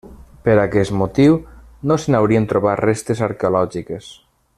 [0.45, 1.35] Per aquest motiu
[1.91, 4.09] no se n'haurien trobat restes arqueològiques.